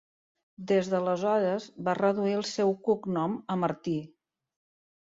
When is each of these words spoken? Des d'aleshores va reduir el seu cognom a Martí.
Des 0.71 0.87
d'aleshores 0.93 1.67
va 1.89 1.97
reduir 2.01 2.35
el 2.41 2.49
seu 2.55 2.75
cognom 2.89 3.39
a 3.57 3.61
Martí. 3.67 3.99